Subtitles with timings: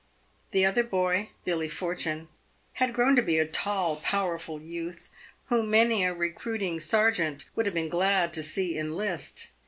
[0.49, 2.27] The other boy, Billy Fortune,
[2.73, 5.11] had grown to be a tall, powerful youth,
[5.45, 9.51] whom many a recruiting sergeant would have been glad to see enlist.